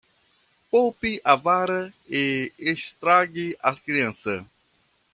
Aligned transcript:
Poupe 0.71 1.21
a 1.23 1.35
vara 1.35 1.93
e 2.09 2.51
estrague 2.57 3.55
a 3.61 3.71
criança. 3.75 4.43